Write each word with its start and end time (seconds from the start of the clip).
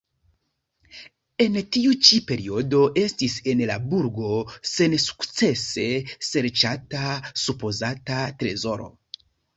En 1.43 1.57
tiu 1.75 1.91
ĉi 2.07 2.17
periodo 2.31 2.79
estis 3.01 3.35
en 3.53 3.61
la 3.71 3.75
burgo 3.91 4.31
sensukcese 4.71 5.85
serĉata 6.31 7.05
supozata 7.45 8.25
trezoro. 8.41 8.91